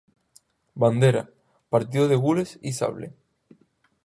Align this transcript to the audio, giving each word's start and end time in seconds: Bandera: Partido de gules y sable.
Bandera: 0.73 1.29
Partido 1.69 2.07
de 2.07 2.15
gules 2.15 2.57
y 2.63 2.73
sable. 2.73 3.13